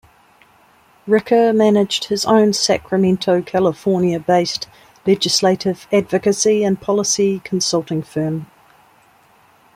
Ricker 1.05 1.53
managed 1.53 2.05
his 2.05 2.25
own 2.25 2.53
Sacramento, 2.53 3.39
California 3.43 4.19
based 4.19 4.67
legislative 5.05 5.85
advocacy 5.93 6.63
and 6.63 6.81
policy 6.81 7.39
consulting 7.43 8.01
firm. 8.01 8.47